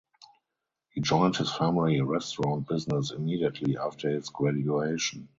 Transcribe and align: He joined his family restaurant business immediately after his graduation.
He 0.89 0.99
joined 1.01 1.35
his 1.37 1.53
family 1.55 2.01
restaurant 2.01 2.67
business 2.67 3.11
immediately 3.11 3.77
after 3.77 4.09
his 4.09 4.29
graduation. 4.29 5.29